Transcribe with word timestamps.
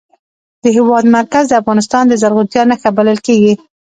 د 0.63 0.65
هېواد 0.77 1.05
مرکز 1.17 1.43
د 1.49 1.53
افغانستان 1.61 2.03
د 2.07 2.13
زرغونتیا 2.21 2.63
نښه 2.69 2.89
بلل 2.97 3.19
کېږي. 3.27 3.53